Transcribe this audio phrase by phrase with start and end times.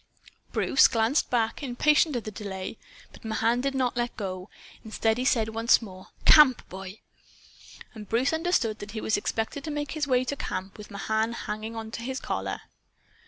[0.51, 2.75] Bruce glanced back, impatient at the delay.
[3.11, 4.49] But Mahan did not let go.
[4.83, 7.01] Instead he said once more: "CAMP, boy!"
[7.93, 11.75] And Bruce understood he was expected to make his way to camp, with Mahan hanging
[11.75, 12.61] on to his collar.